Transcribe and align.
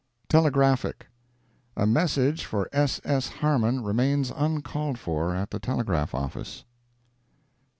TELEGRAPHIC.—A 0.29 1.85
message 1.85 2.43
for 2.45 2.67
S. 2.73 2.99
S. 3.03 3.27
Harman 3.27 3.83
remains 3.83 4.31
uncalled 4.35 4.97
for 4.97 5.35
at 5.35 5.51
the 5.51 5.59
Telegraph 5.59 6.15
office. 6.15 6.63